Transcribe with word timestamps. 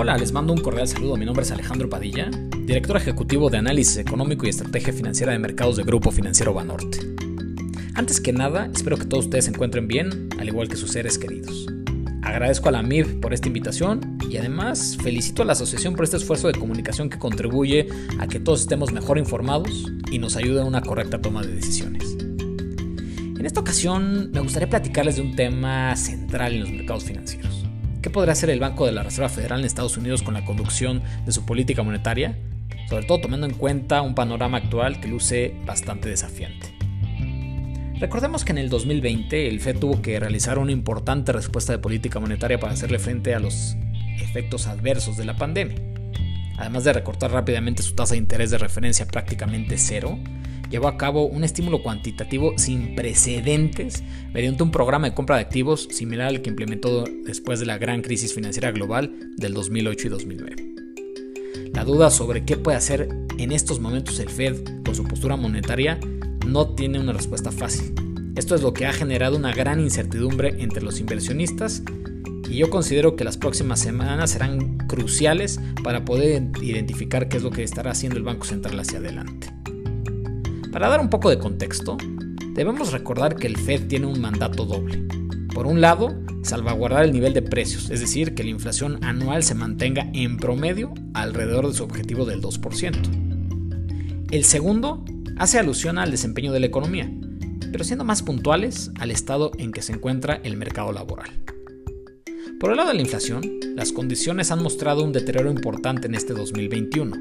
Hola, 0.00 0.16
les 0.16 0.30
mando 0.30 0.52
un 0.52 0.60
cordial 0.60 0.86
saludo. 0.86 1.16
Mi 1.16 1.24
nombre 1.24 1.42
es 1.42 1.50
Alejandro 1.50 1.90
Padilla, 1.90 2.30
director 2.56 2.96
ejecutivo 2.96 3.50
de 3.50 3.58
Análisis 3.58 3.96
Económico 3.96 4.46
y 4.46 4.50
Estrategia 4.50 4.92
Financiera 4.92 5.32
de 5.32 5.40
Mercados 5.40 5.74
de 5.74 5.82
Grupo 5.82 6.12
Financiero 6.12 6.54
Banorte. 6.54 7.00
Antes 7.94 8.20
que 8.20 8.32
nada, 8.32 8.70
espero 8.72 8.96
que 8.96 9.06
todos 9.06 9.24
ustedes 9.24 9.46
se 9.46 9.50
encuentren 9.50 9.88
bien, 9.88 10.28
al 10.38 10.46
igual 10.46 10.68
que 10.68 10.76
sus 10.76 10.92
seres 10.92 11.18
queridos. 11.18 11.66
Agradezco 12.22 12.68
a 12.68 12.72
la 12.72 12.84
MIR 12.84 13.18
por 13.18 13.34
esta 13.34 13.48
invitación 13.48 14.18
y 14.30 14.36
además 14.36 14.96
felicito 15.02 15.42
a 15.42 15.46
la 15.46 15.54
asociación 15.54 15.96
por 15.96 16.04
este 16.04 16.18
esfuerzo 16.18 16.46
de 16.46 16.54
comunicación 16.54 17.10
que 17.10 17.18
contribuye 17.18 17.88
a 18.20 18.28
que 18.28 18.38
todos 18.38 18.60
estemos 18.60 18.92
mejor 18.92 19.18
informados 19.18 19.90
y 20.12 20.20
nos 20.20 20.36
ayude 20.36 20.60
a 20.60 20.64
una 20.64 20.80
correcta 20.80 21.20
toma 21.20 21.42
de 21.42 21.56
decisiones. 21.56 22.16
En 22.20 23.44
esta 23.44 23.58
ocasión 23.58 24.30
me 24.30 24.38
gustaría 24.42 24.70
platicarles 24.70 25.16
de 25.16 25.22
un 25.22 25.34
tema 25.34 25.96
central 25.96 26.54
en 26.54 26.60
los 26.60 26.70
mercados 26.70 27.02
financieros 27.02 27.67
¿Qué 28.08 28.14
podrá 28.14 28.32
hacer 28.32 28.48
el 28.48 28.58
Banco 28.58 28.86
de 28.86 28.92
la 28.92 29.02
Reserva 29.02 29.28
Federal 29.28 29.60
en 29.60 29.66
Estados 29.66 29.98
Unidos 29.98 30.22
con 30.22 30.32
la 30.32 30.46
conducción 30.46 31.02
de 31.26 31.32
su 31.32 31.44
política 31.44 31.82
monetaria? 31.82 32.38
Sobre 32.88 33.04
todo 33.04 33.20
tomando 33.20 33.46
en 33.46 33.52
cuenta 33.52 34.00
un 34.00 34.14
panorama 34.14 34.56
actual 34.56 34.98
que 34.98 35.08
luce 35.08 35.54
bastante 35.66 36.08
desafiante. 36.08 36.74
Recordemos 38.00 38.46
que 38.46 38.52
en 38.52 38.58
el 38.58 38.70
2020 38.70 39.48
el 39.48 39.60
Fed 39.60 39.78
tuvo 39.78 40.00
que 40.00 40.18
realizar 40.18 40.58
una 40.58 40.72
importante 40.72 41.32
respuesta 41.32 41.74
de 41.74 41.80
política 41.80 42.18
monetaria 42.18 42.58
para 42.58 42.72
hacerle 42.72 42.98
frente 42.98 43.34
a 43.34 43.40
los 43.40 43.76
efectos 44.22 44.68
adversos 44.68 45.18
de 45.18 45.26
la 45.26 45.36
pandemia. 45.36 45.76
Además 46.56 46.84
de 46.84 46.94
recortar 46.94 47.30
rápidamente 47.30 47.82
su 47.82 47.94
tasa 47.94 48.14
de 48.14 48.20
interés 48.20 48.50
de 48.50 48.56
referencia 48.56 49.06
prácticamente 49.06 49.76
cero, 49.76 50.18
llevó 50.70 50.88
a 50.88 50.96
cabo 50.96 51.26
un 51.26 51.44
estímulo 51.44 51.82
cuantitativo 51.82 52.54
sin 52.56 52.94
precedentes 52.94 54.02
mediante 54.32 54.62
un 54.62 54.70
programa 54.70 55.08
de 55.08 55.14
compra 55.14 55.36
de 55.36 55.42
activos 55.42 55.88
similar 55.90 56.28
al 56.28 56.42
que 56.42 56.50
implementó 56.50 57.04
después 57.24 57.60
de 57.60 57.66
la 57.66 57.78
gran 57.78 58.02
crisis 58.02 58.34
financiera 58.34 58.70
global 58.70 59.12
del 59.36 59.54
2008 59.54 60.06
y 60.06 60.10
2009. 60.10 60.74
La 61.72 61.84
duda 61.84 62.10
sobre 62.10 62.44
qué 62.44 62.56
puede 62.56 62.76
hacer 62.76 63.08
en 63.38 63.52
estos 63.52 63.80
momentos 63.80 64.18
el 64.18 64.28
Fed 64.28 64.82
con 64.84 64.94
su 64.94 65.04
postura 65.04 65.36
monetaria 65.36 65.98
no 66.46 66.74
tiene 66.74 66.98
una 66.98 67.12
respuesta 67.12 67.52
fácil. 67.52 67.94
Esto 68.36 68.54
es 68.54 68.62
lo 68.62 68.72
que 68.72 68.86
ha 68.86 68.92
generado 68.92 69.36
una 69.36 69.52
gran 69.52 69.80
incertidumbre 69.80 70.62
entre 70.62 70.82
los 70.82 71.00
inversionistas 71.00 71.82
y 72.48 72.56
yo 72.56 72.70
considero 72.70 73.16
que 73.16 73.24
las 73.24 73.36
próximas 73.36 73.80
semanas 73.80 74.30
serán 74.30 74.78
cruciales 74.88 75.60
para 75.84 76.04
poder 76.04 76.50
identificar 76.62 77.28
qué 77.28 77.36
es 77.36 77.42
lo 77.42 77.50
que 77.50 77.62
estará 77.62 77.90
haciendo 77.90 78.16
el 78.16 78.24
Banco 78.24 78.46
Central 78.46 78.78
hacia 78.80 78.98
adelante. 78.98 79.57
Para 80.78 80.90
dar 80.90 81.00
un 81.00 81.10
poco 81.10 81.28
de 81.28 81.40
contexto, 81.40 81.96
debemos 82.54 82.92
recordar 82.92 83.34
que 83.34 83.48
el 83.48 83.56
Fed 83.56 83.88
tiene 83.88 84.06
un 84.06 84.20
mandato 84.20 84.64
doble. 84.64 85.08
Por 85.52 85.66
un 85.66 85.80
lado, 85.80 86.16
salvaguardar 86.44 87.04
el 87.04 87.10
nivel 87.10 87.34
de 87.34 87.42
precios, 87.42 87.90
es 87.90 87.98
decir, 87.98 88.36
que 88.36 88.44
la 88.44 88.50
inflación 88.50 89.02
anual 89.02 89.42
se 89.42 89.56
mantenga 89.56 90.08
en 90.14 90.36
promedio 90.36 90.94
alrededor 91.14 91.66
de 91.66 91.74
su 91.74 91.82
objetivo 91.82 92.26
del 92.26 92.40
2%. 92.40 94.28
El 94.30 94.44
segundo 94.44 95.04
hace 95.36 95.58
alusión 95.58 95.98
al 95.98 96.12
desempeño 96.12 96.52
de 96.52 96.60
la 96.60 96.66
economía, 96.66 97.12
pero 97.72 97.82
siendo 97.82 98.04
más 98.04 98.22
puntuales 98.22 98.92
al 99.00 99.10
estado 99.10 99.50
en 99.58 99.72
que 99.72 99.82
se 99.82 99.94
encuentra 99.94 100.40
el 100.44 100.56
mercado 100.56 100.92
laboral. 100.92 101.30
Por 102.60 102.70
el 102.70 102.76
lado 102.76 102.90
de 102.90 102.94
la 102.94 103.02
inflación, 103.02 103.42
las 103.74 103.90
condiciones 103.90 104.52
han 104.52 104.62
mostrado 104.62 105.02
un 105.02 105.12
deterioro 105.12 105.50
importante 105.50 106.06
en 106.06 106.14
este 106.14 106.34
2021. 106.34 107.16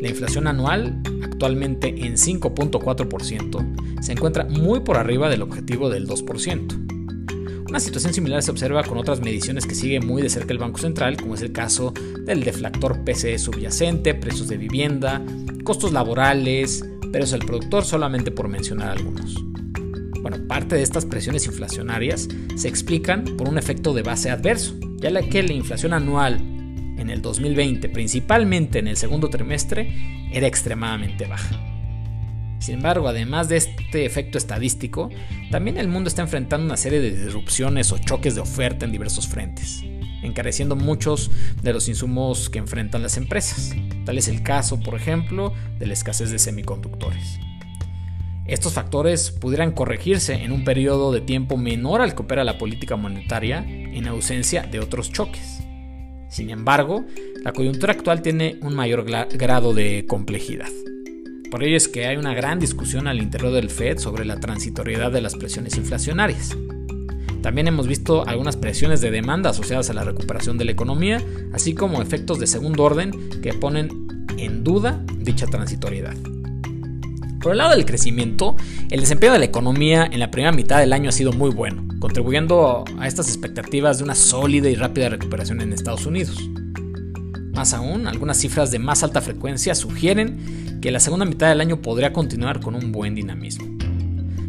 La 0.00 0.08
inflación 0.08 0.46
anual 0.46 1.00
actualmente 1.22 1.88
en 1.88 2.14
5.4%, 2.14 4.02
se 4.02 4.12
encuentra 4.12 4.44
muy 4.44 4.80
por 4.80 4.96
arriba 4.96 5.28
del 5.28 5.42
objetivo 5.42 5.88
del 5.90 6.06
2%. 6.06 7.66
Una 7.68 7.80
situación 7.80 8.14
similar 8.14 8.42
se 8.42 8.50
observa 8.50 8.84
con 8.84 8.96
otras 8.96 9.20
mediciones 9.20 9.66
que 9.66 9.74
sigue 9.74 10.00
muy 10.00 10.22
de 10.22 10.30
cerca 10.30 10.52
el 10.52 10.58
Banco 10.58 10.78
Central, 10.78 11.16
como 11.16 11.34
es 11.34 11.42
el 11.42 11.52
caso 11.52 11.92
del 12.24 12.44
deflactor 12.44 13.04
PCE 13.04 13.38
subyacente, 13.38 14.14
precios 14.14 14.48
de 14.48 14.56
vivienda, 14.56 15.22
costos 15.64 15.92
laborales, 15.92 16.84
precios 17.12 17.32
del 17.32 17.44
productor, 17.44 17.84
solamente 17.84 18.30
por 18.30 18.48
mencionar 18.48 18.90
algunos. 18.90 19.34
Bueno, 20.22 20.38
parte 20.46 20.76
de 20.76 20.82
estas 20.82 21.04
presiones 21.04 21.46
inflacionarias 21.46 22.28
se 22.54 22.68
explican 22.68 23.24
por 23.36 23.48
un 23.48 23.58
efecto 23.58 23.92
de 23.94 24.02
base 24.02 24.30
adverso, 24.30 24.74
ya 24.96 25.10
que 25.22 25.42
la 25.42 25.52
inflación 25.52 25.92
anual 25.92 26.55
en 26.96 27.10
el 27.10 27.22
2020, 27.22 27.88
principalmente 27.88 28.78
en 28.78 28.88
el 28.88 28.96
segundo 28.96 29.28
trimestre, 29.28 30.28
era 30.32 30.46
extremadamente 30.46 31.26
baja. 31.26 31.60
Sin 32.58 32.76
embargo, 32.76 33.06
además 33.06 33.48
de 33.48 33.58
este 33.58 34.06
efecto 34.06 34.38
estadístico, 34.38 35.10
también 35.50 35.76
el 35.76 35.88
mundo 35.88 36.08
está 36.08 36.22
enfrentando 36.22 36.66
una 36.66 36.76
serie 36.76 37.00
de 37.00 37.12
disrupciones 37.12 37.92
o 37.92 37.98
choques 37.98 38.34
de 38.34 38.40
oferta 38.40 38.84
en 38.84 38.92
diversos 38.92 39.28
frentes, 39.28 39.84
encareciendo 40.22 40.74
muchos 40.74 41.30
de 41.62 41.72
los 41.72 41.88
insumos 41.88 42.50
que 42.50 42.58
enfrentan 42.58 43.02
las 43.02 43.18
empresas. 43.18 43.74
Tal 44.04 44.18
es 44.18 44.28
el 44.28 44.42
caso, 44.42 44.80
por 44.80 44.94
ejemplo, 44.94 45.52
de 45.78 45.86
la 45.86 45.92
escasez 45.92 46.30
de 46.30 46.38
semiconductores. 46.38 47.38
Estos 48.46 48.72
factores 48.74 49.32
pudieran 49.32 49.72
corregirse 49.72 50.34
en 50.34 50.52
un 50.52 50.64
periodo 50.64 51.12
de 51.12 51.20
tiempo 51.20 51.56
menor 51.56 52.00
al 52.00 52.14
que 52.14 52.22
opera 52.22 52.44
la 52.44 52.58
política 52.58 52.96
monetaria 52.96 53.64
en 53.66 54.06
ausencia 54.06 54.62
de 54.62 54.78
otros 54.78 55.10
choques. 55.10 55.65
Sin 56.36 56.50
embargo, 56.50 57.06
la 57.42 57.54
coyuntura 57.54 57.94
actual 57.94 58.20
tiene 58.20 58.58
un 58.60 58.74
mayor 58.74 59.06
grado 59.06 59.72
de 59.72 60.04
complejidad. 60.06 60.68
Por 61.50 61.64
ello 61.64 61.78
es 61.78 61.88
que 61.88 62.04
hay 62.04 62.18
una 62.18 62.34
gran 62.34 62.60
discusión 62.60 63.08
al 63.08 63.22
interior 63.22 63.54
del 63.54 63.70
Fed 63.70 63.96
sobre 63.96 64.26
la 64.26 64.38
transitoriedad 64.38 65.10
de 65.10 65.22
las 65.22 65.34
presiones 65.34 65.78
inflacionarias. 65.78 66.54
También 67.40 67.68
hemos 67.68 67.86
visto 67.86 68.26
algunas 68.28 68.58
presiones 68.58 69.00
de 69.00 69.10
demanda 69.10 69.48
asociadas 69.48 69.88
a 69.88 69.94
la 69.94 70.04
recuperación 70.04 70.58
de 70.58 70.66
la 70.66 70.72
economía, 70.72 71.22
así 71.54 71.74
como 71.74 72.02
efectos 72.02 72.38
de 72.38 72.46
segundo 72.46 72.82
orden 72.82 73.12
que 73.40 73.54
ponen 73.54 74.26
en 74.36 74.62
duda 74.62 75.02
dicha 75.18 75.46
transitoriedad. 75.46 76.16
Por 77.40 77.52
el 77.52 77.58
lado 77.58 77.70
del 77.70 77.84
crecimiento, 77.84 78.56
el 78.90 79.00
desempeño 79.00 79.32
de 79.32 79.38
la 79.38 79.44
economía 79.44 80.08
en 80.10 80.20
la 80.20 80.30
primera 80.30 80.52
mitad 80.52 80.80
del 80.80 80.92
año 80.92 81.10
ha 81.10 81.12
sido 81.12 81.32
muy 81.32 81.50
bueno, 81.50 81.86
contribuyendo 81.98 82.84
a 82.98 83.06
estas 83.06 83.28
expectativas 83.28 83.98
de 83.98 84.04
una 84.04 84.14
sólida 84.14 84.68
y 84.68 84.74
rápida 84.74 85.08
recuperación 85.08 85.60
en 85.60 85.72
Estados 85.72 86.06
Unidos. 86.06 86.50
Más 87.52 87.72
aún, 87.72 88.06
algunas 88.06 88.38
cifras 88.38 88.70
de 88.70 88.78
más 88.78 89.02
alta 89.02 89.20
frecuencia 89.20 89.74
sugieren 89.74 90.78
que 90.80 90.90
la 90.90 91.00
segunda 91.00 91.24
mitad 91.24 91.48
del 91.48 91.60
año 91.60 91.80
podría 91.80 92.12
continuar 92.12 92.60
con 92.60 92.74
un 92.74 92.92
buen 92.92 93.14
dinamismo. 93.14 93.76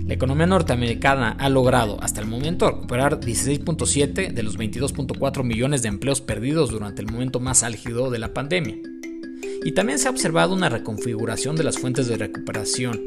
La 0.05 0.13
economía 0.13 0.45
norteamericana 0.45 1.35
ha 1.37 1.49
logrado 1.49 2.01
hasta 2.01 2.21
el 2.21 2.27
momento 2.27 2.69
recuperar 2.69 3.19
16.7 3.19 4.31
de 4.31 4.43
los 4.43 4.57
22.4 4.57 5.43
millones 5.43 5.81
de 5.81 5.89
empleos 5.89 6.21
perdidos 6.21 6.71
durante 6.71 7.01
el 7.01 7.11
momento 7.11 7.41
más 7.41 7.63
álgido 7.63 8.09
de 8.09 8.19
la 8.19 8.33
pandemia 8.33 8.77
y 9.63 9.71
también 9.71 9.99
se 9.99 10.07
ha 10.07 10.11
observado 10.11 10.53
una 10.53 10.69
reconfiguración 10.69 11.55
de 11.55 11.63
las 11.63 11.77
fuentes 11.77 12.07
de 12.07 12.17
recuperación, 12.17 13.01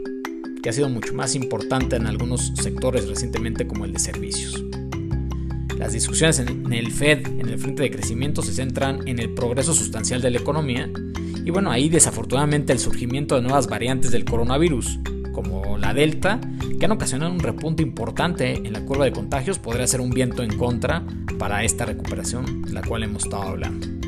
que 0.62 0.69
ha 0.69 0.72
sido 0.72 0.88
mucho 0.88 1.15
más 1.15 1.34
importante 1.34 1.97
en 1.97 2.06
algunos 2.06 2.53
sectores 2.61 3.09
recientemente 3.09 3.66
como 3.66 3.84
el 3.84 3.93
de 3.93 3.99
servicios. 3.99 4.62
Las 5.78 5.94
discusiones 5.94 6.39
en 6.39 6.72
el 6.72 6.93
Fed, 6.93 7.27
en 7.27 7.49
el 7.49 7.59
frente 7.59 7.83
de 7.83 7.91
crecimiento, 7.91 8.43
se 8.43 8.53
centran 8.53 9.09
en 9.09 9.19
el 9.19 9.33
progreso 9.33 9.72
sustancial 9.72 10.21
de 10.21 10.31
la 10.31 10.39
economía 10.39 10.91
y 11.44 11.50
bueno, 11.50 11.71
ahí 11.71 11.89
desafortunadamente 11.89 12.72
el 12.72 12.78
surgimiento 12.78 13.34
de 13.34 13.43
nuevas 13.43 13.66
variantes 13.66 14.10
del 14.10 14.27
coronavirus, 14.27 15.00
como 15.33 15.78
la 15.78 15.94
Delta, 15.94 16.41
que 16.78 16.84
han 16.84 16.93
ocasionado 16.93 17.33
un 17.33 17.41
repunte 17.41 17.83
importante 17.83 18.53
en 18.53 18.72
la 18.72 18.84
curva 18.84 19.06
de 19.06 19.12
contagios, 19.12 19.59
podría 19.59 19.87
ser 19.87 20.00
un 20.00 20.10
viento 20.10 20.43
en 20.43 20.56
contra 20.59 21.03
para 21.39 21.65
esta 21.65 21.87
recuperación 21.87 22.62
de 22.62 22.72
la 22.72 22.83
cual 22.83 23.05
hemos 23.05 23.25
estado 23.25 23.44
hablando. 23.44 24.00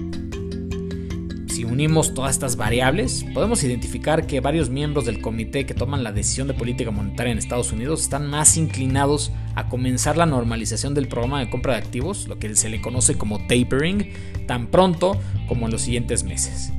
Si 1.53 1.65
unimos 1.65 2.15
todas 2.15 2.31
estas 2.31 2.57
variables, 2.57 3.27
podemos 3.35 3.63
identificar 3.63 4.27
que 4.27 4.41
varios 4.41 4.71
miembros 4.71 5.05
del 5.05 5.21
comité 5.21 5.67
que 5.67 5.75
toman 5.75 6.03
la 6.03 6.11
decisión 6.11 6.49
de 6.49 6.55
política 6.55 6.91
monetaria 6.91 7.31
en 7.31 7.37
Estados 7.37 7.73
Unidos 7.73 8.01
están 8.01 8.27
más 8.31 8.57
inclinados 8.57 9.33
a 9.55 9.69
comenzar 9.69 10.17
la 10.17 10.25
normalización 10.25 10.95
del 10.95 11.09
programa 11.09 11.41
de 11.41 11.51
compra 11.51 11.75
de 11.75 11.81
activos, 11.81 12.27
lo 12.27 12.39
que 12.39 12.57
se 12.57 12.71
le 12.71 12.81
conoce 12.81 13.19
como 13.19 13.39
tapering, 13.47 14.15
tan 14.47 14.69
pronto 14.69 15.21
como 15.47 15.67
en 15.67 15.73
los 15.73 15.83
siguientes 15.83 16.25
meses. 16.25 16.73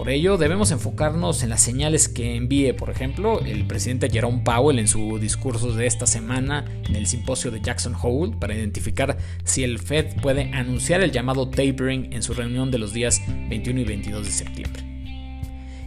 Por 0.00 0.08
ello, 0.08 0.38
debemos 0.38 0.70
enfocarnos 0.70 1.42
en 1.42 1.50
las 1.50 1.60
señales 1.60 2.08
que 2.08 2.34
envíe, 2.34 2.72
por 2.72 2.88
ejemplo, 2.88 3.40
el 3.40 3.66
presidente 3.66 4.08
Jerome 4.08 4.40
Powell 4.42 4.78
en 4.78 4.88
su 4.88 5.18
discurso 5.18 5.74
de 5.74 5.86
esta 5.86 6.06
semana 6.06 6.64
en 6.88 6.96
el 6.96 7.06
simposio 7.06 7.50
de 7.50 7.60
Jackson 7.60 7.94
Hole 8.02 8.34
para 8.40 8.54
identificar 8.54 9.18
si 9.44 9.62
el 9.62 9.78
Fed 9.78 10.18
puede 10.22 10.54
anunciar 10.54 11.02
el 11.02 11.12
llamado 11.12 11.50
tapering 11.50 12.14
en 12.14 12.22
su 12.22 12.32
reunión 12.32 12.70
de 12.70 12.78
los 12.78 12.94
días 12.94 13.20
21 13.50 13.80
y 13.80 13.84
22 13.84 14.24
de 14.24 14.32
septiembre. 14.32 14.82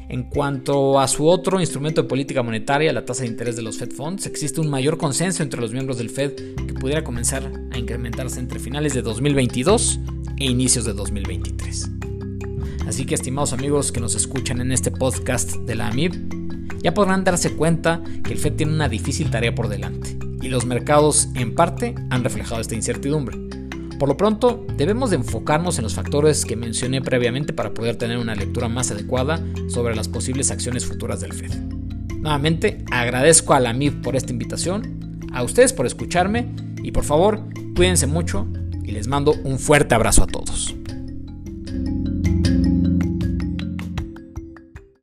En 0.10 0.30
cuanto 0.30 1.00
a 1.00 1.08
su 1.08 1.28
otro 1.28 1.60
instrumento 1.60 2.04
de 2.04 2.08
política 2.08 2.44
monetaria, 2.44 2.94
la 2.94 3.06
tasa 3.06 3.24
de 3.24 3.30
interés 3.30 3.56
de 3.56 3.64
los 3.64 3.80
Fed 3.80 3.94
Funds, 3.94 4.28
existe 4.28 4.62
un 4.62 4.70
mayor 4.70 5.00
consenso 5.00 5.42
entre 5.42 5.60
los 5.60 5.72
miembros 5.72 5.98
del 5.98 6.12
Fed 6.12 6.36
que 6.36 6.74
pudiera 6.76 7.04
comenzar 7.04 7.52
a 7.72 7.80
incrementarse 7.80 8.40
entre 8.40 8.60
finales 8.60 8.94
de 8.94 9.02
2022 9.02 10.00
e 10.38 10.46
inicios 10.46 10.86
de 10.86 10.94
2023. 10.94 12.03
Así 12.88 13.06
que 13.06 13.16
estimados 13.16 13.54
amigos 13.54 13.92
que 13.92 14.00
nos 14.00 14.16
escuchan 14.16 14.62
en 14.62 14.72
este 14.72 14.92
podcast 14.92 15.56
de 15.56 15.76
la 15.76 15.88
AMIB, 15.88 16.14
ya 16.82 16.94
podrán 16.94 17.24
darse 17.24 17.54
cuenta 17.54 18.04
que 18.24 18.34
el 18.34 18.40
FED 18.40 18.54
tiene 18.54 18.74
una 18.74 18.90
difícil 18.90 19.32
tarea 19.32 19.56
por 19.56 19.70
delante 19.70 20.18
y 20.42 20.50
los 20.50 20.66
mercados 20.66 21.30
en 21.36 21.56
parte 21.56 21.96
han 22.10 22.24
reflejado 22.24 22.62
esta 22.62 22.76
incertidumbre. 22.76 23.38
por 23.98 24.10
lo 24.10 24.18
pronto 24.18 24.66
debemos 24.76 25.12
de 25.12 25.16
enfocarnos 25.16 25.78
en 25.78 25.84
los 25.84 25.94
factores 25.94 26.44
que 26.44 26.58
mencioné 26.58 27.02
previamente 27.02 27.54
para 27.54 27.74
poder 27.74 27.96
tener 27.96 28.18
una 28.18 28.36
lectura 28.36 28.68
más 28.68 28.92
adecuada 28.92 29.42
sobre 29.70 29.96
las 29.96 30.10
posibles 30.10 30.52
acciones 30.52 30.86
futuras 30.86 31.22
del 31.22 31.32
Fed. 31.32 31.54
Nuevamente, 32.20 32.84
agradezco 32.92 33.54
a 33.54 33.62
la 33.62 33.72
MIB 33.72 34.02
por 34.02 34.18
esta 34.18 34.34
invitación, 34.34 35.20
a 35.32 35.44
ustedes 35.44 35.72
por 35.72 35.86
escucharme 35.86 36.54
y 36.84 36.92
por 36.92 37.06
favor, 37.06 37.44
cuídense 37.76 38.08
mucho 38.08 38.46
y 38.84 38.92
les 38.92 39.08
mando 39.08 39.34
un 39.46 39.58
fuerte 39.58 39.96
abrazo 39.96 40.24
a 40.24 40.28
todos. 40.28 40.76